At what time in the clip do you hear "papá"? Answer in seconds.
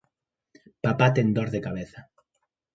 0.85-1.07